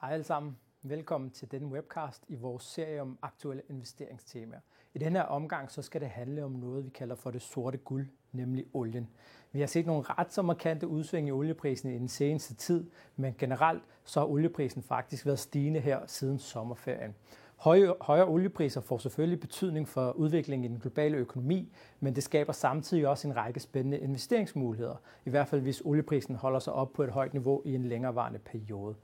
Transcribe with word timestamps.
Hej 0.00 0.12
alle 0.12 0.24
sammen. 0.24 0.56
Velkommen 0.82 1.30
til 1.30 1.50
denne 1.50 1.66
webcast 1.66 2.24
i 2.28 2.36
vores 2.36 2.62
serie 2.62 3.02
om 3.02 3.18
aktuelle 3.22 3.62
investeringstemaer. 3.68 4.60
I 4.94 4.98
denne 4.98 5.18
her 5.18 5.26
omgang 5.26 5.70
så 5.70 5.82
skal 5.82 6.00
det 6.00 6.08
handle 6.08 6.44
om 6.44 6.52
noget, 6.52 6.84
vi 6.84 6.90
kalder 6.90 7.14
for 7.14 7.30
det 7.30 7.42
sorte 7.42 7.78
guld, 7.78 8.08
nemlig 8.32 8.64
olien. 8.72 9.08
Vi 9.52 9.60
har 9.60 9.66
set 9.66 9.86
nogle 9.86 10.02
ret 10.02 10.32
så 10.32 10.42
markante 10.42 10.88
udsving 10.88 11.28
i 11.28 11.30
olieprisen 11.30 11.94
i 11.94 11.98
den 11.98 12.08
seneste 12.08 12.54
tid, 12.54 12.90
men 13.16 13.34
generelt 13.38 13.82
så 14.04 14.20
har 14.20 14.26
olieprisen 14.26 14.82
faktisk 14.82 15.26
været 15.26 15.38
stigende 15.38 15.80
her 15.80 16.06
siden 16.06 16.38
sommerferien. 16.38 17.14
Høje, 17.58 17.94
højere 18.00 18.26
oliepriser 18.26 18.80
får 18.80 18.98
selvfølgelig 18.98 19.40
betydning 19.40 19.88
for 19.88 20.12
udviklingen 20.12 20.64
i 20.64 20.68
den 20.68 20.80
globale 20.80 21.16
økonomi, 21.16 21.72
men 22.00 22.14
det 22.14 22.22
skaber 22.22 22.52
samtidig 22.52 23.08
også 23.08 23.28
en 23.28 23.36
række 23.36 23.60
spændende 23.60 23.98
investeringsmuligheder, 23.98 24.96
i 25.24 25.30
hvert 25.30 25.48
fald 25.48 25.60
hvis 25.60 25.82
olieprisen 25.84 26.34
holder 26.34 26.58
sig 26.58 26.72
op 26.72 26.92
på 26.92 27.02
et 27.02 27.10
højt 27.10 27.32
niveau 27.32 27.62
i 27.64 27.74
en 27.74 27.84
længerevarende 27.84 28.38
periode. 28.38 28.94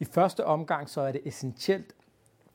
I 0.00 0.04
første 0.04 0.44
omgang 0.44 0.88
så 0.88 1.00
er 1.00 1.12
det 1.12 1.20
essentielt 1.24 1.94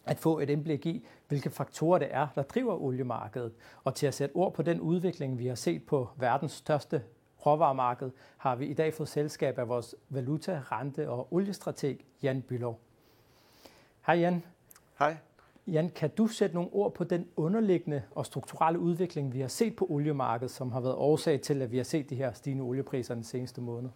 at 0.06 0.20
få 0.20 0.40
et 0.40 0.50
indblik 0.50 0.86
i, 0.86 1.06
hvilke 1.28 1.50
faktorer 1.50 2.00
det 2.00 2.08
er, 2.12 2.28
der 2.36 2.42
driver 2.42 2.82
oliemarkedet. 2.82 3.54
Og 3.84 3.96
til 3.96 4.08
at 4.08 4.14
sætte 4.14 4.36
ord 4.36 4.54
på 4.54 4.62
den 4.62 4.82
udvikling, 4.82 5.40
vi 5.40 5.48
har 5.48 5.56
set 5.56 5.86
på 5.86 6.10
verdens 6.16 6.52
største 6.52 7.04
råvaremarked, 7.46 8.12
har 8.38 8.56
vi 8.56 8.66
i 8.66 8.74
dag 8.74 8.94
fået 8.94 9.10
selskab 9.10 9.60
af 9.60 9.68
vores 9.68 9.96
valuta, 10.10 10.62
rente 10.72 11.10
og 11.10 11.34
oliestrateg 11.34 11.98
Jan 12.24 12.42
Bylov. 12.42 12.80
Hej 14.06 14.16
Jan. 14.16 14.44
Hej. 15.00 15.18
Jan, 15.68 15.90
kan 15.90 16.10
du 16.10 16.28
sætte 16.28 16.56
nogle 16.56 16.70
ord 16.74 16.94
på 16.94 17.04
den 17.04 17.28
underliggende 17.36 18.04
og 18.12 18.26
strukturelle 18.26 18.80
udvikling, 18.80 19.34
vi 19.34 19.42
har 19.42 19.48
set 19.48 19.76
på 19.76 19.86
oliemarkedet, 19.90 20.52
som 20.52 20.72
har 20.72 20.80
været 20.80 20.96
årsag 20.96 21.42
til, 21.42 21.62
at 21.62 21.72
vi 21.72 21.78
har 21.78 21.84
set 21.84 22.10
de 22.10 22.16
her 22.16 22.34
stigende 22.34 22.64
oliepriser 22.64 23.14
den 23.14 23.24
seneste 23.24 23.62
måned? 23.62 23.90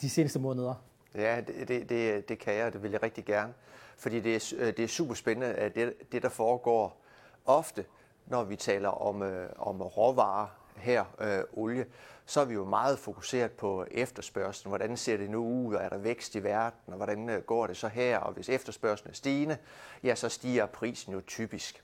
De 0.00 0.10
seneste 0.10 0.38
måneder? 0.38 0.74
Ja, 1.14 1.40
det, 1.46 1.68
det, 1.68 1.88
det, 1.88 2.28
det 2.28 2.38
kan 2.38 2.54
jeg, 2.54 2.66
og 2.66 2.72
det 2.72 2.82
vil 2.82 2.90
jeg 2.90 3.02
rigtig 3.02 3.24
gerne. 3.24 3.52
Fordi 3.96 4.20
det 4.20 4.34
er, 4.34 4.52
øh, 4.58 4.66
det 4.66 4.78
er 4.78 4.88
super 4.88 5.14
spændende, 5.14 5.46
at 5.54 5.74
det, 5.74 6.12
det, 6.12 6.22
der 6.22 6.28
foregår 6.28 7.00
ofte, 7.44 7.84
når 8.26 8.44
vi 8.44 8.56
taler 8.56 8.88
om, 8.88 9.22
øh, 9.22 9.48
om 9.56 9.82
råvarer 9.82 10.46
her, 10.76 11.04
øh, 11.20 11.44
olie, 11.52 11.86
så 12.26 12.40
er 12.40 12.44
vi 12.44 12.54
jo 12.54 12.64
meget 12.64 12.98
fokuseret 12.98 13.52
på 13.52 13.86
efterspørgselen. 13.90 14.70
Hvordan 14.70 14.96
ser 14.96 15.16
det 15.16 15.30
nu 15.30 15.66
ud, 15.66 15.74
og 15.74 15.82
er 15.82 15.88
der 15.88 15.98
vækst 15.98 16.34
i 16.34 16.42
verden, 16.42 16.78
og 16.86 16.96
hvordan 16.96 17.28
øh, 17.28 17.42
går 17.42 17.66
det 17.66 17.76
så 17.76 17.88
her? 17.88 18.18
Og 18.18 18.32
hvis 18.32 18.48
efterspørgselen 18.48 19.10
er 19.10 19.14
stigende, 19.14 19.56
ja, 20.02 20.14
så 20.14 20.28
stiger 20.28 20.66
prisen 20.66 21.12
jo 21.12 21.20
typisk. 21.26 21.82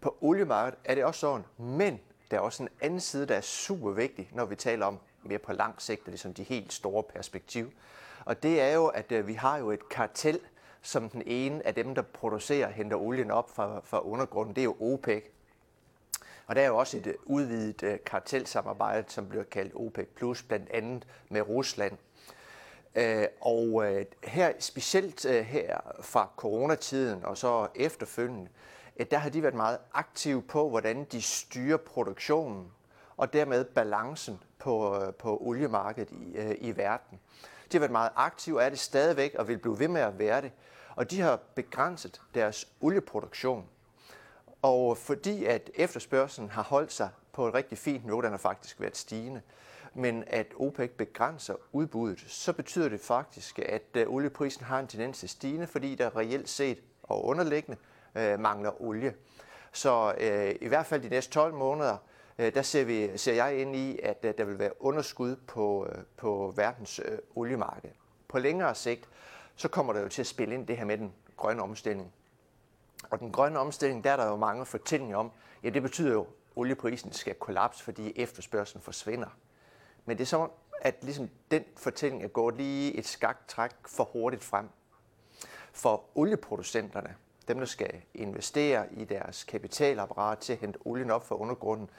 På 0.00 0.16
oliemarkedet 0.20 0.78
er 0.84 0.94
det 0.94 1.04
også 1.04 1.20
sådan, 1.20 1.44
men 1.58 2.00
der 2.30 2.36
er 2.36 2.40
også 2.40 2.62
en 2.62 2.68
anden 2.80 3.00
side, 3.00 3.26
der 3.26 3.34
er 3.34 3.40
super 3.40 3.90
vigtig, 3.90 4.30
når 4.32 4.44
vi 4.44 4.56
taler 4.56 4.86
om 4.86 4.98
mere 5.22 5.38
på 5.38 5.52
lang 5.52 5.82
sigt, 5.82 6.02
og 6.04 6.08
ligesom 6.08 6.34
de 6.34 6.42
helt 6.42 6.72
store 6.72 7.02
perspektiv. 7.02 7.72
Og 8.24 8.42
det 8.42 8.60
er 8.60 8.74
jo, 8.74 8.86
at 8.86 9.12
øh, 9.12 9.26
vi 9.26 9.34
har 9.34 9.58
jo 9.58 9.70
et 9.70 9.88
kartel, 9.88 10.40
som 10.82 11.10
den 11.10 11.22
ene 11.26 11.66
af 11.66 11.74
dem, 11.74 11.94
der 11.94 12.02
producerer, 12.02 12.70
henter 12.70 12.96
olien 12.96 13.30
op 13.30 13.50
fra, 13.50 13.80
fra 13.84 14.00
undergrunden. 14.00 14.54
Det 14.54 14.60
er 14.60 14.64
jo 14.64 14.76
OPEC. 14.80 15.24
Og 16.46 16.56
der 16.56 16.62
er 16.62 16.66
jo 16.66 16.76
også 16.76 16.96
et 16.96 17.06
øh, 17.06 17.14
udvidet 17.24 17.82
øh, 17.82 17.98
kartelsamarbejde, 18.06 19.10
som 19.10 19.28
bliver 19.28 19.44
kaldt 19.44 19.72
OPEC+, 19.74 20.06
Plus, 20.16 20.42
blandt 20.42 20.70
andet 20.70 21.06
med 21.28 21.40
Rusland. 21.40 21.98
Øh, 22.94 23.26
og 23.40 23.84
her, 24.24 24.52
specielt 24.58 25.26
her 25.28 25.80
fra 26.00 26.30
coronatiden 26.36 27.24
og 27.24 27.38
så 27.38 27.68
efterfølgende, 27.74 28.48
der 29.10 29.18
har 29.18 29.30
de 29.30 29.42
været 29.42 29.54
meget 29.54 29.78
aktive 29.92 30.42
på, 30.42 30.68
hvordan 30.68 31.04
de 31.04 31.22
styrer 31.22 31.76
produktionen 31.76 32.72
og 33.16 33.32
dermed 33.32 33.64
balancen 33.64 34.42
på, 34.58 35.02
på 35.18 35.38
oliemarkedet 35.40 36.10
i, 36.10 36.36
i 36.68 36.76
verden. 36.76 37.20
De 37.72 37.76
har 37.76 37.78
været 37.78 37.92
meget 37.92 38.10
aktive, 38.16 38.62
er 38.62 38.68
det 38.68 38.78
stadigvæk 38.78 39.34
og 39.34 39.48
vil 39.48 39.58
blive 39.58 39.78
ved 39.78 39.88
med 39.88 40.00
at 40.00 40.18
være 40.18 40.40
det. 40.40 40.52
Og 40.96 41.10
de 41.10 41.20
har 41.20 41.40
begrænset 41.54 42.20
deres 42.34 42.68
olieproduktion. 42.80 43.64
Og 44.62 44.96
fordi 44.96 45.44
at 45.44 45.70
efterspørgselen 45.74 46.50
har 46.50 46.62
holdt 46.62 46.92
sig 46.92 47.08
på 47.32 47.48
et 47.48 47.54
rigtig 47.54 47.78
fint 47.78 48.04
niveau, 48.04 48.20
den 48.20 48.30
har 48.30 48.38
faktisk 48.38 48.80
været 48.80 48.96
stigende, 48.96 49.42
men 49.94 50.24
at 50.26 50.46
OPEC 50.56 50.90
begrænser 50.90 51.54
udbuddet, 51.72 52.24
så 52.26 52.52
betyder 52.52 52.88
det 52.88 53.00
faktisk, 53.00 53.58
at 53.58 53.82
øh, 53.94 54.08
olieprisen 54.08 54.64
har 54.64 54.80
en 54.80 54.86
tendens 54.86 55.18
til 55.18 55.28
stigende, 55.28 55.66
fordi 55.66 55.94
der 55.94 56.16
reelt 56.16 56.48
set 56.48 56.78
og 57.02 57.24
underliggende 57.24 57.76
øh, 58.14 58.40
mangler 58.40 58.82
olie. 58.82 59.14
Så 59.72 60.14
øh, 60.20 60.54
i 60.60 60.68
hvert 60.68 60.86
fald 60.86 61.02
de 61.02 61.08
næste 61.08 61.32
12 61.32 61.54
måneder, 61.54 61.96
Øh, 62.38 62.54
der 62.54 62.62
ser, 62.62 62.84
vi, 62.84 63.18
ser 63.18 63.34
jeg 63.34 63.60
ind 63.60 63.76
i, 63.76 63.98
at 64.02 64.18
øh, 64.22 64.34
der 64.38 64.44
vil 64.44 64.58
være 64.58 64.82
underskud 64.82 65.36
på, 65.36 65.86
øh, 65.92 66.02
på 66.16 66.52
verdens 66.56 67.00
øh, 67.04 67.18
oliemarked. 67.34 67.90
På 68.28 68.38
længere 68.38 68.74
sigt, 68.74 69.08
så 69.56 69.68
kommer 69.68 69.92
der 69.92 70.00
jo 70.00 70.08
til 70.08 70.22
at 70.22 70.26
spille 70.26 70.54
ind 70.54 70.66
det 70.66 70.76
her 70.76 70.84
med 70.84 70.98
den 70.98 71.12
grønne 71.36 71.62
omstilling. 71.62 72.12
Og 73.10 73.20
den 73.20 73.32
grønne 73.32 73.58
omstilling, 73.58 74.04
der 74.04 74.12
er 74.12 74.16
der 74.16 74.26
jo 74.26 74.36
mange 74.36 74.66
fortællinger 74.66 75.16
om, 75.16 75.32
ja 75.64 75.70
det 75.70 75.82
betyder 75.82 76.12
jo, 76.12 76.20
at 76.20 76.26
olieprisen 76.56 77.12
skal 77.12 77.34
kollapse, 77.34 77.84
fordi 77.84 78.12
efterspørgselen 78.16 78.82
forsvinder. 78.82 79.28
Men 80.04 80.18
det 80.18 80.22
er 80.24 80.26
som 80.26 80.50
at 80.80 81.04
ligesom 81.04 81.30
den 81.50 81.64
fortælling 81.76 82.24
er 82.24 82.28
gået 82.28 82.56
lige 82.56 82.94
et 82.94 83.06
skaktræk 83.06 83.70
for 83.86 84.04
hurtigt 84.04 84.44
frem. 84.44 84.68
For 85.72 86.04
olieproducenterne, 86.14 87.14
dem 87.48 87.58
der 87.58 87.66
skal 87.66 88.02
investere 88.14 88.92
i 88.92 89.04
deres 89.04 89.44
kapitalapparat 89.44 90.38
til 90.38 90.52
at 90.52 90.58
hente 90.58 90.78
olien 90.84 91.10
op 91.10 91.26
fra 91.26 91.36
undergrunden, 91.36 91.90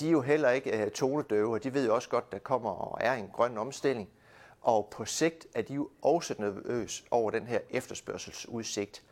de 0.00 0.06
er 0.06 0.10
jo 0.10 0.20
heller 0.20 0.50
ikke 0.50 0.86
uh, 0.86 0.92
tonedøve, 0.92 1.52
og 1.52 1.64
de 1.64 1.74
ved 1.74 1.86
jo 1.86 1.94
også 1.94 2.08
godt, 2.08 2.24
at 2.24 2.32
der 2.32 2.38
kommer 2.38 2.70
og 2.70 2.98
er 3.00 3.14
en 3.14 3.30
grøn 3.32 3.58
omstilling. 3.58 4.08
Og 4.60 4.88
på 4.90 5.04
sigt 5.04 5.46
er 5.54 5.62
de 5.62 5.74
jo 5.74 5.90
også 6.02 6.34
nervøse 6.38 7.04
over 7.10 7.30
den 7.30 7.46
her 7.46 7.60
efterspørgselsudsigt. 7.70 9.02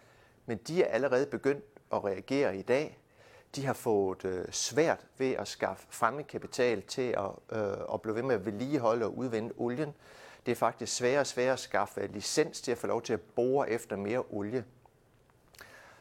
Men 0.46 0.58
de 0.58 0.82
er 0.82 0.88
allerede 0.88 1.26
begyndt 1.26 1.64
at 1.92 2.04
reagere 2.04 2.56
i 2.56 2.62
dag. 2.62 2.98
De 3.56 3.66
har 3.66 3.72
fået 3.72 4.24
øh, 4.24 4.44
svært 4.50 5.06
ved 5.18 5.32
at 5.32 5.48
skaffe 5.48 5.86
fremmedkapital 5.90 6.82
til 6.82 7.14
at, 7.18 7.58
øh, 7.58 7.76
at 7.94 8.02
blive 8.02 8.14
ved 8.14 8.22
med 8.22 8.34
at 8.34 8.46
vedligeholde 8.46 9.06
og 9.06 9.18
udvinde 9.18 9.54
olien. 9.56 9.94
Det 10.46 10.52
er 10.52 10.56
faktisk 10.56 10.96
sværere 10.96 11.20
og 11.20 11.26
sværere 11.26 11.52
at 11.52 11.58
skaffe 11.58 12.00
øh, 12.00 12.12
licens 12.12 12.60
til 12.60 12.72
at 12.72 12.78
få 12.78 12.86
lov 12.86 13.02
til 13.02 13.12
at 13.12 13.20
bore 13.20 13.70
efter 13.70 13.96
mere 13.96 14.22
olie. 14.30 14.64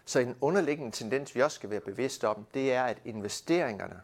Så 0.05 0.19
en 0.19 0.35
underliggende 0.41 0.91
tendens, 0.91 1.35
vi 1.35 1.41
også 1.41 1.55
skal 1.55 1.69
være 1.69 1.79
bevidste 1.79 2.28
om, 2.28 2.45
det 2.53 2.73
er, 2.73 2.84
at 2.84 2.97
investeringerne 3.05 4.01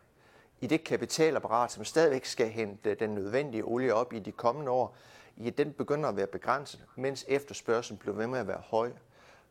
i 0.61 0.67
det 0.67 0.83
kapitalapparat, 0.83 1.71
som 1.71 1.83
stadigvæk 1.83 2.25
skal 2.25 2.49
hente 2.49 2.89
øh, 2.89 2.99
den 2.99 3.09
nødvendige 3.09 3.63
olie 3.63 3.93
op 3.93 4.13
i 4.13 4.19
de 4.19 4.31
kommende 4.31 4.71
år, 4.71 4.95
i 5.37 5.49
den 5.49 5.73
begynder 5.73 6.09
at 6.09 6.15
være 6.15 6.27
begrænset, 6.27 6.85
mens 6.95 7.25
efterspørgselen 7.27 7.97
bliver 7.97 8.15
ved 8.15 8.27
med 8.27 8.39
at 8.39 8.47
være 8.47 8.61
høj. 8.65 8.91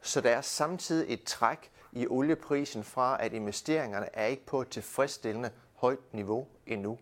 Så 0.01 0.21
der 0.21 0.31
er 0.31 0.41
samtidig 0.41 1.13
et 1.13 1.23
træk 1.25 1.71
i 1.93 2.07
olieprisen 2.07 2.85
fra, 2.85 3.25
at 3.25 3.33
investeringerne 3.33 4.07
er 4.13 4.27
ikke 4.27 4.47
på 4.47 4.61
et 4.61 4.69
tilfredsstillende 4.69 5.51
højt 5.75 6.15
niveau 6.15 6.47
endnu. 6.67 6.99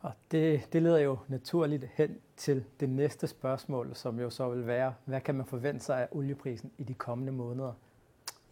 Og 0.00 0.12
det, 0.30 0.72
det 0.72 0.82
leder 0.82 0.98
jo 0.98 1.18
naturligt 1.28 1.84
hen 1.94 2.20
til 2.36 2.64
det 2.80 2.88
næste 2.88 3.26
spørgsmål, 3.26 3.94
som 3.94 4.20
jo 4.20 4.30
så 4.30 4.48
vil 4.48 4.66
være, 4.66 4.94
hvad 5.04 5.20
kan 5.20 5.34
man 5.34 5.46
forvente 5.46 5.84
sig 5.84 6.02
af 6.02 6.08
olieprisen 6.10 6.72
i 6.78 6.84
de 6.84 6.94
kommende 6.94 7.32
måneder? 7.32 7.72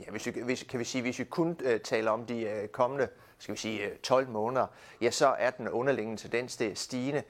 Ja, 0.01 0.11
hvis 0.11 0.27
vi, 0.27 0.41
hvis, 0.45 0.63
kan 0.63 0.81
vi 0.81 0.85
sige, 0.85 1.03
hvis 1.03 1.19
vi 1.19 1.25
kun 1.25 1.49
uh, 1.65 1.81
taler 1.85 2.11
om 2.11 2.27
de 2.27 2.61
uh, 2.63 2.69
kommende 2.69 3.09
skal 3.39 3.55
vi 3.55 3.59
sige, 3.59 3.85
øh, 3.85 3.97
12 3.99 4.29
måneder, 4.29 4.67
ja, 5.01 5.11
så 5.11 5.27
er 5.39 5.51
den 5.51 5.69
underliggende 5.69 6.23
tendens 6.23 6.57
det 6.57 6.71
er 6.71 6.75
stigende. 6.75 7.23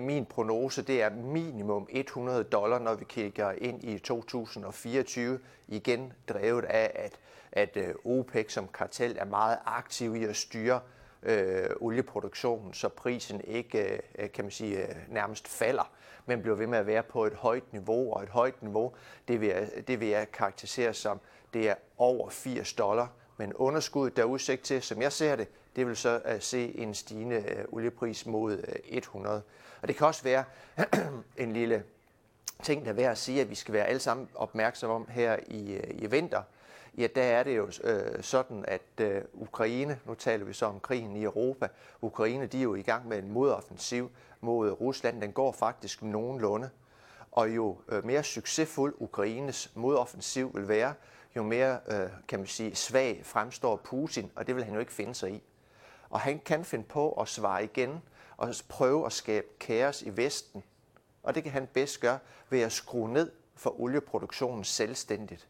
Min 0.00 0.26
prognose 0.26 0.82
det 0.82 1.02
er 1.02 1.10
minimum 1.10 1.88
100 1.90 2.44
dollar, 2.44 2.78
når 2.78 2.94
vi 2.94 3.04
kigger 3.08 3.52
ind 3.52 3.84
i 3.84 3.98
2024, 3.98 5.38
igen 5.68 6.12
drevet 6.28 6.64
af, 6.64 6.92
at, 6.94 7.18
at 7.52 7.94
OPEC 8.04 8.52
som 8.52 8.68
kartel 8.68 9.16
er 9.18 9.24
meget 9.24 9.58
aktiv 9.64 10.16
i 10.16 10.24
at 10.24 10.36
styre 10.36 10.80
øh, 11.22 11.70
olieproduktionen, 11.80 12.74
så 12.74 12.88
prisen 12.88 13.40
ikke 13.40 14.00
øh, 14.18 14.30
kan 14.32 14.44
man 14.44 14.50
sige, 14.50 14.86
nærmest 15.08 15.48
falder, 15.48 15.92
men 16.26 16.42
bliver 16.42 16.56
ved 16.56 16.66
med 16.66 16.78
at 16.78 16.86
være 16.86 17.02
på 17.02 17.24
et 17.24 17.34
højt 17.34 17.72
niveau, 17.72 18.12
og 18.12 18.22
et 18.22 18.28
højt 18.28 18.62
niveau, 18.62 18.94
det 19.28 19.40
vil 19.40 19.48
jeg, 19.48 19.68
det 19.86 20.00
vil 20.00 20.08
jeg 20.08 20.32
karakterisere 20.32 20.94
som, 20.94 21.20
det 21.54 21.68
er 21.68 21.74
over 21.98 22.30
80 22.30 22.72
dollar, 22.72 23.08
men 23.36 23.54
underskuddet, 23.54 24.16
der 24.16 24.22
er 24.22 24.26
udsigt 24.26 24.62
til, 24.62 24.82
som 24.82 25.02
jeg 25.02 25.12
ser 25.12 25.36
det, 25.36 25.48
det 25.76 25.86
vil 25.86 25.96
så 25.96 26.20
uh, 26.24 26.40
se 26.40 26.78
en 26.78 26.94
stigende 26.94 27.64
uh, 27.68 27.74
oliepris 27.78 28.26
mod 28.26 28.52
øh, 28.52 28.74
uh, 28.90 28.96
100. 28.96 29.42
Og 29.82 29.88
det 29.88 29.96
kan 29.96 30.06
også 30.06 30.22
være 30.22 30.44
en 31.36 31.52
lille 31.52 31.84
ting, 32.62 32.84
der 32.84 32.90
er 32.90 32.94
værd 32.94 33.10
at 33.10 33.18
sige, 33.18 33.40
at 33.40 33.50
vi 33.50 33.54
skal 33.54 33.74
være 33.74 33.86
alle 33.86 34.00
sammen 34.00 34.28
opmærksomme 34.34 34.94
om 34.94 35.06
her 35.08 35.36
i, 35.48 35.76
uh, 35.76 36.02
i 36.02 36.06
vinter, 36.06 36.42
ja, 36.96 37.06
der 37.14 37.22
er 37.22 37.42
det 37.42 37.56
jo 37.56 37.70
øh, 37.84 38.22
sådan, 38.22 38.64
at 38.68 39.00
øh, 39.00 39.22
Ukraine, 39.34 39.98
nu 40.04 40.14
taler 40.14 40.44
vi 40.44 40.52
så 40.52 40.66
om 40.66 40.80
krigen 40.80 41.16
i 41.16 41.24
Europa, 41.24 41.68
Ukraine 42.00 42.46
de 42.46 42.58
er 42.58 42.62
jo 42.62 42.74
i 42.74 42.82
gang 42.82 43.08
med 43.08 43.18
en 43.18 43.32
modoffensiv 43.32 44.10
mod 44.40 44.70
Rusland. 44.70 45.20
Den 45.20 45.32
går 45.32 45.52
faktisk 45.52 46.02
nogenlunde. 46.02 46.70
Og 47.32 47.50
jo 47.50 47.76
øh, 47.88 48.04
mere 48.04 48.22
succesfuld 48.22 48.94
Ukraines 48.98 49.70
modoffensiv 49.74 50.54
vil 50.54 50.68
være, 50.68 50.94
jo 51.36 51.42
mere, 51.42 51.78
øh, 51.88 52.08
kan 52.28 52.38
man 52.38 52.48
sige, 52.48 52.74
svag 52.74 53.20
fremstår 53.24 53.76
Putin, 53.76 54.32
og 54.36 54.46
det 54.46 54.56
vil 54.56 54.64
han 54.64 54.74
jo 54.74 54.80
ikke 54.80 54.92
finde 54.92 55.14
sig 55.14 55.30
i. 55.30 55.42
Og 56.10 56.20
han 56.20 56.40
kan 56.40 56.64
finde 56.64 56.84
på 56.84 57.12
at 57.12 57.28
svare 57.28 57.64
igen 57.64 58.02
og 58.36 58.54
prøve 58.68 59.06
at 59.06 59.12
skabe 59.12 59.46
kaos 59.60 60.02
i 60.02 60.16
Vesten, 60.16 60.62
og 61.22 61.34
det 61.34 61.42
kan 61.42 61.52
han 61.52 61.66
bedst 61.66 62.00
gøre 62.00 62.18
ved 62.50 62.60
at 62.60 62.72
skrue 62.72 63.12
ned 63.12 63.32
for 63.54 63.80
olieproduktionen 63.80 64.64
selvstændigt. 64.64 65.48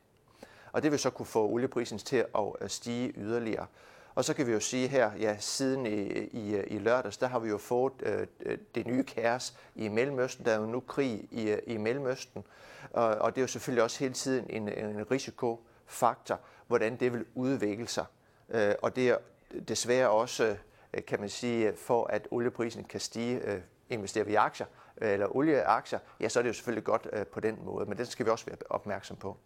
Og 0.73 0.83
det 0.83 0.91
vil 0.91 0.99
så 0.99 1.11
kunne 1.11 1.27
få 1.27 1.49
olieprisen 1.49 1.99
til 1.99 2.17
at 2.17 2.45
øh, 2.61 2.69
stige 2.69 3.13
yderligere. 3.17 3.67
Og 4.15 4.25
så 4.25 4.35
kan 4.35 4.47
vi 4.47 4.53
jo 4.53 4.61
sige 4.61 4.89
her, 4.89 5.13
ja, 5.15 5.37
siden 5.41 5.87
i, 5.87 6.09
i, 6.19 6.57
i 6.67 6.79
lørdags, 6.79 7.17
der 7.17 7.27
har 7.27 7.39
vi 7.39 7.49
jo 7.49 7.59
fået 7.59 7.93
øh, 8.03 8.27
øh 8.41 8.59
det 8.75 8.87
nye 8.87 9.05
kaos 9.05 9.55
i 9.75 9.89
Mellemøsten. 9.89 10.45
Der 10.45 10.53
er 10.53 10.61
jo 10.61 10.67
nu 10.67 10.81
krig 10.81 11.29
i, 11.31 11.51
øh, 11.51 11.59
i 11.67 11.77
Mellemøsten, 11.77 12.45
og, 12.91 13.09
og 13.09 13.35
det 13.35 13.41
er 13.41 13.43
jo 13.43 13.49
selvfølgelig 13.49 13.83
også 13.83 13.99
hele 13.99 14.15
tiden 14.15 14.47
en, 14.51 14.69
en 14.69 15.11
risiko 15.11 15.67
faktor, 15.87 16.41
hvordan 16.67 16.97
det 16.97 17.13
vil 17.13 17.25
udvikle 17.35 17.89
sig. 17.89 18.05
Øh, 18.49 18.75
og 18.83 18.97
det 18.97 19.09
er 19.09 19.17
desværre 19.69 20.11
også, 20.11 20.57
øh, 20.95 21.05
kan 21.05 21.21
man 21.21 21.29
sige, 21.29 21.73
for 21.77 22.07
at 22.07 22.29
olieprisen 22.31 22.85
kan 22.85 23.01
stige, 23.01 23.53
øh, 23.53 23.61
investerer 23.91 24.25
vi 24.25 24.33
i 24.33 24.35
aktier, 24.35 24.67
eller 24.97 25.37
olieaktier, 25.37 25.99
ja, 26.21 26.29
så 26.29 26.39
er 26.39 26.43
det 26.43 26.49
jo 26.49 26.55
selvfølgelig 26.55 26.85
godt 26.85 27.31
på 27.33 27.41
den 27.41 27.59
måde, 27.65 27.87
men 27.87 27.99
det 27.99 28.09
skal 28.09 28.27
vi 28.27 28.31
også 28.31 28.47
være 28.47 28.57
opmærksom 28.71 29.17
på. 29.17 29.37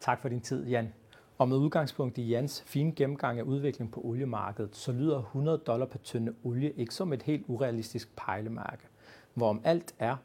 Tak 0.00 0.22
for 0.22 0.28
din 0.28 0.40
tid, 0.40 0.66
Jan. 0.66 0.92
Og 1.38 1.48
med 1.48 1.56
udgangspunkt 1.56 2.18
i 2.18 2.28
Jans 2.28 2.62
fine 2.66 2.92
gennemgang 2.92 3.38
af 3.38 3.42
udviklingen 3.42 3.92
på 3.92 4.00
oliemarkedet, 4.04 4.76
så 4.76 4.92
lyder 4.92 5.18
100 5.18 5.58
dollar 5.58 5.86
per 5.86 5.98
tynde 5.98 6.34
olie 6.44 6.72
ikke 6.72 6.94
som 6.94 7.12
et 7.12 7.22
helt 7.22 7.44
urealistisk 7.48 8.16
pejlemærke. 8.16 8.88
Hvorom 9.34 9.60
alt 9.64 9.94
er, 9.98 10.16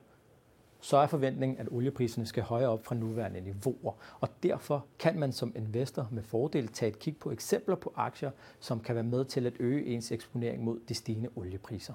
så 0.86 0.98
er 0.98 1.08
forventningen, 1.08 1.58
at 1.58 1.68
oliepriserne 1.72 2.26
skal 2.26 2.44
højere 2.44 2.70
op 2.70 2.86
fra 2.86 2.96
nuværende 2.96 3.42
niveauer. 3.42 3.94
Og 4.20 4.30
derfor 4.44 4.86
kan 5.00 5.20
man 5.20 5.32
som 5.32 5.54
investor 5.56 6.08
med 6.12 6.24
fordel 6.24 6.68
tage 6.68 6.90
et 6.90 7.00
kig 7.00 7.18
på 7.18 7.32
eksempler 7.32 7.76
på 7.76 7.94
aktier, 7.96 8.32
som 8.60 8.80
kan 8.80 8.96
være 8.96 9.04
med 9.04 9.26
til 9.26 9.46
at 9.46 9.54
øge 9.60 9.86
ens 9.86 10.12
eksponering 10.12 10.64
mod 10.64 10.80
de 10.90 10.94
stigende 10.94 11.30
oliepriser. 11.36 11.94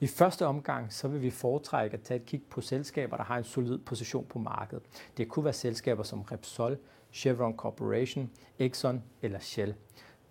I 0.00 0.06
første 0.06 0.46
omgang 0.46 0.92
så 0.92 1.08
vil 1.08 1.22
vi 1.22 1.30
foretrække 1.30 1.94
at 1.94 2.02
tage 2.02 2.20
et 2.20 2.26
kig 2.26 2.42
på 2.50 2.60
selskaber, 2.60 3.16
der 3.16 3.24
har 3.24 3.38
en 3.38 3.44
solid 3.44 3.78
position 3.78 4.26
på 4.28 4.38
markedet. 4.38 4.84
Det 5.16 5.28
kunne 5.28 5.44
være 5.44 5.54
selskaber 5.54 6.02
som 6.02 6.22
Repsol, 6.22 6.78
Chevron 7.12 7.56
Corporation, 7.56 8.30
Exxon 8.58 9.02
eller 9.22 9.38
Shell. 9.38 9.74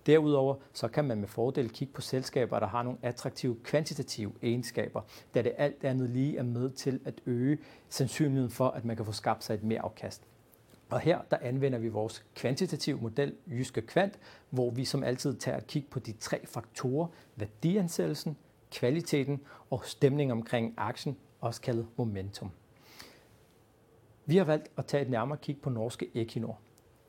Derudover 0.05 0.55
så 0.73 0.87
kan 0.87 1.05
man 1.05 1.19
med 1.19 1.27
fordel 1.27 1.69
kigge 1.69 1.93
på 1.93 2.01
selskaber, 2.01 2.59
der 2.59 2.67
har 2.67 2.83
nogle 2.83 2.99
attraktive 3.01 3.57
kvantitative 3.63 4.33
egenskaber, 4.41 5.01
da 5.33 5.41
det 5.41 5.53
alt 5.57 5.83
andet 5.83 6.09
lige 6.09 6.37
er 6.37 6.43
med 6.43 6.69
til 6.69 6.99
at 7.05 7.21
øge 7.25 7.57
sandsynligheden 7.89 8.51
for, 8.51 8.67
at 8.67 8.85
man 8.85 8.95
kan 8.95 9.05
få 9.05 9.11
skabt 9.11 9.43
sig 9.43 9.53
et 9.53 9.63
mere 9.63 9.79
afkast. 9.79 10.27
Og 10.89 10.99
her 10.99 11.21
der 11.31 11.37
anvender 11.41 11.79
vi 11.79 11.87
vores 11.87 12.25
kvantitative 12.35 13.01
model, 13.01 13.35
Jyske 13.47 13.81
Kvant, 13.81 14.19
hvor 14.49 14.69
vi 14.69 14.85
som 14.85 15.03
altid 15.03 15.35
tager 15.37 15.57
et 15.57 15.67
kig 15.67 15.85
på 15.91 15.99
de 15.99 16.11
tre 16.11 16.45
faktorer, 16.45 17.07
værdiansættelsen, 17.35 18.37
kvaliteten 18.71 19.41
og 19.69 19.85
stemning 19.85 20.31
omkring 20.31 20.73
aktien, 20.77 21.17
også 21.41 21.61
kaldet 21.61 21.87
momentum. 21.97 22.51
Vi 24.25 24.37
har 24.37 24.43
valgt 24.43 24.71
at 24.77 24.85
tage 24.85 25.03
et 25.03 25.09
nærmere 25.09 25.37
kig 25.37 25.57
på 25.61 25.69
norske 25.69 26.09
Equinor. 26.13 26.59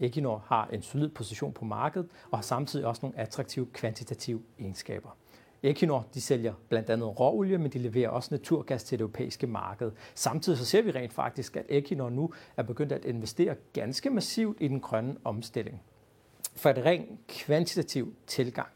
Equinor 0.00 0.44
har 0.46 0.68
en 0.72 0.82
solid 0.82 1.08
position 1.08 1.52
på 1.52 1.64
markedet 1.64 2.08
og 2.30 2.38
har 2.38 2.42
samtidig 2.42 2.86
også 2.86 3.00
nogle 3.02 3.18
attraktive 3.18 3.66
kvantitative 3.72 4.42
egenskaber. 4.58 5.16
Equinor 5.62 6.06
de 6.14 6.20
sælger 6.20 6.54
blandt 6.68 6.90
andet 6.90 7.20
råolie, 7.20 7.58
men 7.58 7.70
de 7.70 7.78
leverer 7.78 8.08
også 8.08 8.28
naturgas 8.34 8.84
til 8.84 8.98
det 8.98 9.02
europæiske 9.02 9.46
marked. 9.46 9.92
Samtidig 10.14 10.58
så 10.58 10.64
ser 10.64 10.82
vi 10.82 10.90
rent 10.90 11.12
faktisk, 11.12 11.56
at 11.56 11.66
Equinor 11.68 12.10
nu 12.10 12.32
er 12.56 12.62
begyndt 12.62 12.92
at 12.92 13.04
investere 13.04 13.54
ganske 13.72 14.10
massivt 14.10 14.56
i 14.60 14.68
den 14.68 14.80
grønne 14.80 15.16
omstilling. 15.24 15.82
For 16.56 16.70
et 16.70 16.84
rent 16.84 17.26
kvantitativ 17.28 18.14
tilgang, 18.26 18.68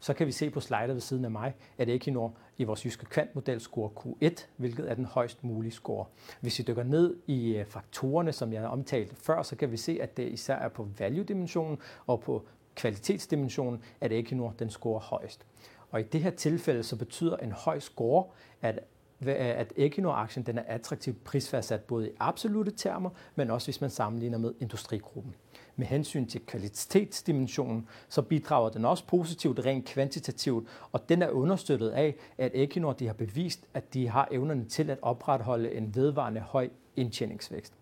så 0.00 0.14
kan 0.14 0.26
vi 0.26 0.32
se 0.32 0.50
på 0.50 0.60
slidet 0.60 0.88
ved 0.88 1.00
siden 1.00 1.24
af 1.24 1.30
mig, 1.30 1.54
at 1.78 1.88
Equinor 1.88 2.34
i 2.58 2.64
vores 2.64 2.86
jyske 2.86 3.06
kvantmodel 3.06 3.60
score 3.60 3.90
Q1, 4.00 4.46
hvilket 4.56 4.90
er 4.90 4.94
den 4.94 5.04
højst 5.04 5.44
mulige 5.44 5.72
score. 5.72 6.06
Hvis 6.40 6.58
vi 6.58 6.64
dykker 6.68 6.82
ned 6.82 7.16
i 7.26 7.56
øh, 7.56 7.66
faktorerne, 7.66 8.32
som 8.32 8.52
jeg 8.52 8.64
omtalte 8.64 9.16
før, 9.16 9.42
så 9.42 9.56
kan 9.56 9.72
vi 9.72 9.76
se, 9.76 9.98
at 10.02 10.16
det 10.16 10.28
især 10.28 10.56
er 10.56 10.68
på 10.68 10.88
value-dimensionen 10.98 11.78
og 12.06 12.20
på 12.20 12.46
kvalitetsdimensionen, 12.74 13.82
at 14.00 14.12
Equinor 14.12 14.54
den 14.58 14.70
scorer 14.70 15.00
højst. 15.00 15.46
Og 15.90 16.00
i 16.00 16.02
det 16.02 16.22
her 16.22 16.30
tilfælde 16.30 16.82
så 16.82 16.96
betyder 16.96 17.36
en 17.36 17.52
høj 17.52 17.78
score, 17.78 18.24
at 18.62 18.80
at 19.20 19.72
Equinor-aktien 19.76 20.46
den 20.46 20.58
er 20.58 20.62
attraktivt 20.66 21.24
prisfastsat 21.24 21.80
både 21.80 22.08
i 22.08 22.12
absolute 22.20 22.70
termer, 22.70 23.10
men 23.34 23.50
også 23.50 23.66
hvis 23.66 23.80
man 23.80 23.90
sammenligner 23.90 24.38
med 24.38 24.54
industrigruppen 24.60 25.34
med 25.76 25.86
hensyn 25.86 26.26
til 26.26 26.40
kvalitetsdimensionen, 26.46 27.88
så 28.08 28.22
bidrager 28.22 28.68
den 28.68 28.84
også 28.84 29.06
positivt 29.06 29.58
rent 29.58 29.84
kvantitativt, 29.84 30.68
og 30.92 31.08
den 31.08 31.22
er 31.22 31.30
understøttet 31.30 31.90
af, 31.90 32.14
at 32.38 32.52
Equinor 32.54 32.92
de 32.92 33.06
har 33.06 33.14
bevist, 33.14 33.60
at 33.74 33.94
de 33.94 34.08
har 34.08 34.28
evnerne 34.30 34.64
til 34.64 34.90
at 34.90 34.98
opretholde 35.02 35.74
en 35.74 35.94
vedvarende 35.94 36.40
høj 36.40 36.68
indtjeningsvækst. 36.96 37.72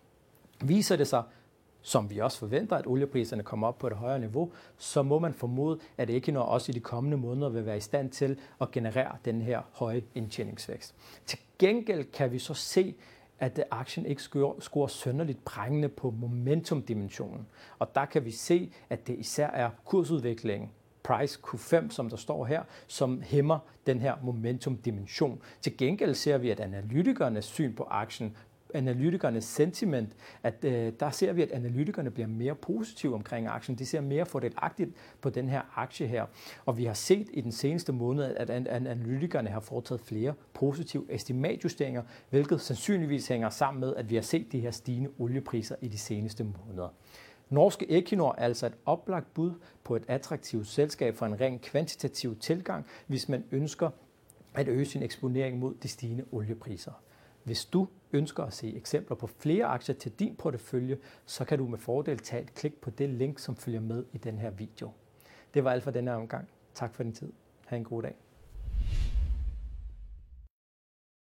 Viser 0.64 0.96
det 0.96 1.08
sig, 1.08 1.22
som 1.82 2.10
vi 2.10 2.18
også 2.18 2.38
forventer, 2.38 2.76
at 2.76 2.86
oliepriserne 2.86 3.42
kommer 3.42 3.66
op 3.68 3.78
på 3.78 3.86
et 3.86 3.92
højere 3.92 4.18
niveau, 4.18 4.52
så 4.78 5.02
må 5.02 5.18
man 5.18 5.34
formode, 5.34 5.78
at 5.98 6.10
Equinor 6.10 6.42
også 6.42 6.72
i 6.72 6.74
de 6.74 6.80
kommende 6.80 7.16
måneder 7.16 7.48
vil 7.48 7.66
være 7.66 7.76
i 7.76 7.80
stand 7.80 8.10
til 8.10 8.38
at 8.60 8.70
generere 8.70 9.16
den 9.24 9.42
her 9.42 9.62
høje 9.72 10.02
indtjeningsvækst. 10.14 10.94
Til 11.26 11.38
gengæld 11.58 12.04
kan 12.12 12.32
vi 12.32 12.38
så 12.38 12.54
se, 12.54 12.94
at 13.44 13.64
aktien 13.70 14.06
ikke 14.06 14.22
scorer, 14.22 14.86
sønderligt 14.86 15.44
prængende 15.44 15.88
på 15.88 16.10
momentumdimensionen. 16.10 17.46
Og 17.78 17.94
der 17.94 18.04
kan 18.04 18.24
vi 18.24 18.30
se, 18.30 18.72
at 18.90 19.06
det 19.06 19.18
især 19.18 19.46
er 19.46 19.70
kursudviklingen, 19.84 20.70
price 21.02 21.38
Q5, 21.46 21.90
som 21.90 22.10
der 22.10 22.16
står 22.16 22.44
her, 22.44 22.62
som 22.86 23.22
hæmmer 23.22 23.58
den 23.86 24.00
her 24.00 24.14
momentumdimension. 24.22 25.42
Til 25.60 25.76
gengæld 25.76 26.14
ser 26.14 26.38
vi, 26.38 26.50
at 26.50 26.60
analytikernes 26.60 27.44
syn 27.44 27.74
på 27.74 27.86
aktien 27.90 28.36
analytikernes 28.74 29.44
sentiment, 29.44 30.12
at 30.42 30.64
øh, 30.64 30.92
der 31.00 31.10
ser 31.10 31.32
vi, 31.32 31.42
at 31.42 31.50
analytikerne 31.50 32.10
bliver 32.10 32.26
mere 32.26 32.54
positive 32.54 33.14
omkring 33.14 33.46
aktien. 33.46 33.78
De 33.78 33.86
ser 33.86 34.00
mere 34.00 34.26
fordelagtigt 34.26 34.90
på 35.20 35.30
den 35.30 35.48
her 35.48 35.62
aktie 35.76 36.06
her. 36.06 36.26
Og 36.66 36.78
vi 36.78 36.84
har 36.84 36.94
set 36.94 37.28
i 37.32 37.40
den 37.40 37.52
seneste 37.52 37.92
måned, 37.92 38.24
at 38.24 38.50
analytikerne 38.50 39.50
har 39.50 39.60
foretaget 39.60 40.00
flere 40.00 40.34
positive 40.54 41.06
estimatjusteringer, 41.08 42.02
hvilket 42.30 42.60
sandsynligvis 42.60 43.28
hænger 43.28 43.50
sammen 43.50 43.80
med, 43.80 43.96
at 43.96 44.10
vi 44.10 44.14
har 44.14 44.22
set 44.22 44.52
de 44.52 44.60
her 44.60 44.70
stigende 44.70 45.10
oliepriser 45.18 45.76
i 45.80 45.88
de 45.88 45.98
seneste 45.98 46.44
måneder. 46.44 46.88
Norske 47.50 47.86
Equinor 47.90 48.34
er 48.38 48.44
altså 48.44 48.66
et 48.66 48.74
oplagt 48.86 49.34
bud 49.34 49.52
på 49.84 49.96
et 49.96 50.02
attraktivt 50.08 50.66
selskab 50.66 51.16
for 51.16 51.26
en 51.26 51.40
ren 51.40 51.58
kvantitativ 51.58 52.38
tilgang, 52.38 52.86
hvis 53.06 53.28
man 53.28 53.44
ønsker 53.50 53.90
at 54.54 54.68
øge 54.68 54.84
sin 54.84 55.02
eksponering 55.02 55.58
mod 55.58 55.74
de 55.82 55.88
stigende 55.88 56.24
oliepriser. 56.32 56.92
Hvis 57.44 57.64
du 57.64 57.88
ønsker 58.12 58.42
at 58.44 58.52
se 58.52 58.76
eksempler 58.76 59.16
på 59.16 59.26
flere 59.26 59.64
aktier 59.64 59.94
til 59.94 60.12
din 60.12 60.36
portefølje, 60.36 60.98
så 61.26 61.44
kan 61.44 61.58
du 61.58 61.66
med 61.66 61.78
fordel 61.78 62.18
tage 62.18 62.42
et 62.42 62.54
klik 62.54 62.80
på 62.80 62.90
det 62.90 63.08
link, 63.08 63.38
som 63.38 63.56
følger 63.56 63.80
med 63.80 64.04
i 64.12 64.18
den 64.18 64.38
her 64.38 64.50
video. 64.50 64.90
Det 65.54 65.64
var 65.64 65.70
alt 65.70 65.82
for 65.82 65.90
denne 65.90 66.14
omgang. 66.14 66.48
Tak 66.74 66.94
for 66.94 67.02
din 67.02 67.12
tid. 67.12 67.32
Ha' 67.66 67.76
en 67.76 67.84
god 67.84 68.02
dag. 68.02 68.23